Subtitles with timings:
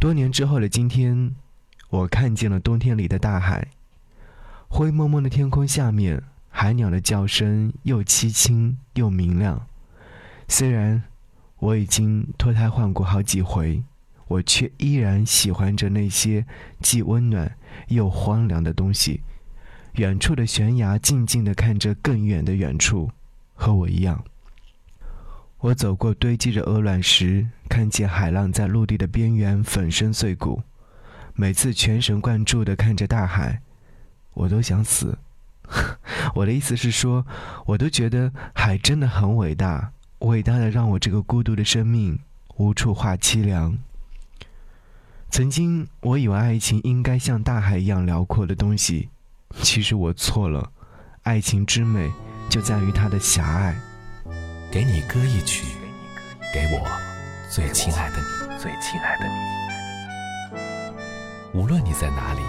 [0.00, 1.34] 多年之后的今天，
[1.90, 3.66] 我看见了冬天里的大海。
[4.68, 9.66] 灰蒙蒙的天空下面，海鸟的叫声又凄清又明亮。
[10.46, 11.02] 虽然
[11.58, 13.82] 我已经脱胎换骨好几回，
[14.28, 16.46] 我却依然喜欢着那些
[16.80, 17.56] 既温暖
[17.88, 19.22] 又荒凉的东西。
[19.94, 23.10] 远处的悬崖，静静地看着更远的远处，
[23.54, 24.24] 和我一样。
[25.60, 30.62] 我走过堆积着鹅卵石，看见海浪在陆地的边缘粉身碎骨。
[31.34, 33.60] 每次全神贯注地看着大海，
[34.34, 35.18] 我都想死。
[36.36, 37.26] 我的意思是说，
[37.66, 42.20] 我都觉得海真的很伟大，伟大的让我这个孤独的生命
[42.56, 43.76] 无处话凄凉。
[45.28, 49.08] 曾经我以为爱情应该像大海一样辽阔的东西，
[49.60, 50.70] 其实我错了。
[51.24, 52.10] 爱情之美
[52.48, 53.76] 就在于它的狭隘。
[54.70, 55.64] 给你歌一曲，
[56.52, 56.86] 给我
[57.50, 59.32] 最亲爱的你，最亲爱的你。
[61.58, 62.40] 无论你在哪里，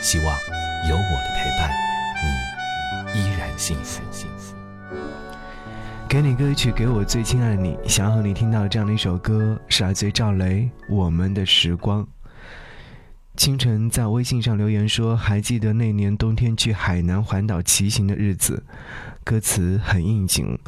[0.00, 0.26] 希望
[0.88, 1.68] 有我的陪伴，
[3.12, 4.00] 你依然幸福。
[6.08, 7.76] 给你歌曲，给我最亲爱的你。
[7.88, 12.00] 想要和你听到这样的一首歌，是来自于赵雷《我们的时光》。
[13.36, 18.64] 清晨在微信上留言说：“还记得那年冬天去海南环岛骑行的日子。”
[19.22, 20.58] 歌词很应景，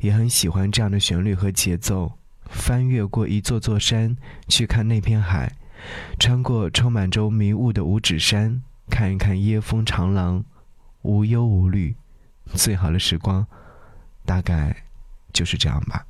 [0.00, 2.12] 也很喜欢这样的旋律和节奏。
[2.46, 4.16] 翻越过一座座山，
[4.48, 5.48] 去看那片海；
[6.18, 10.44] 穿过充满着迷雾的五指山，看一看椰风长廊，
[11.02, 11.94] 无忧无虑。
[12.54, 13.46] 最好的时光，
[14.24, 14.74] 大概
[15.32, 16.06] 就是这样吧。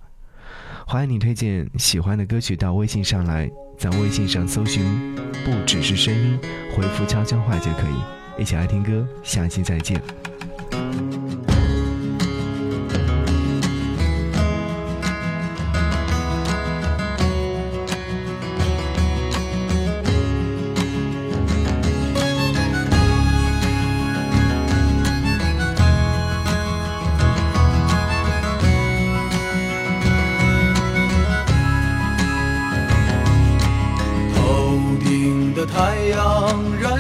[0.87, 4.84] 欢迎你推荐喜欢的歌曲到微信上来，在微信上搜寻
[5.44, 6.39] “不只是声音”，
[6.75, 8.41] 回复悄悄话就可以。
[8.41, 10.00] 一起来听歌，下期再见。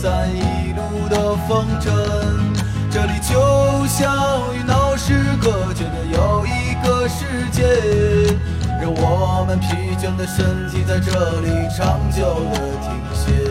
[0.00, 1.92] 散一路的风尘。
[2.90, 4.16] 这里就像
[4.54, 5.12] 与闹市
[5.42, 7.62] 隔绝的又一个世界，
[8.80, 9.66] 让我们疲
[9.98, 13.49] 倦的身体在这里长久的停歇。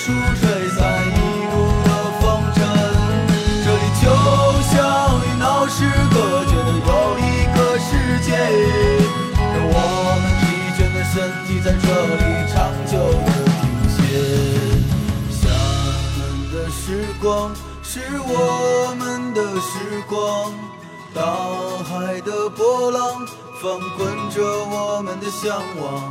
[0.00, 1.20] 熟睡在一
[1.52, 1.88] 路的
[2.20, 2.24] 风
[2.54, 2.58] 尘，
[3.62, 4.04] 这里就
[4.72, 4.72] 像
[5.20, 5.76] 与闹市
[6.10, 6.16] 隔
[6.46, 7.88] 绝的又一个世
[8.24, 8.32] 界。
[9.36, 9.76] 让我
[10.16, 10.42] 们疲
[10.74, 11.84] 倦的身体在这
[12.16, 12.56] 里长
[12.86, 12.96] 久
[13.26, 13.28] 地
[13.60, 13.92] 停歇。
[15.30, 15.38] 厦
[16.16, 20.50] 门的时光，是我们的时光；
[21.12, 21.20] 大
[21.84, 23.26] 海的波浪，
[23.60, 26.10] 翻滚着我们的向往。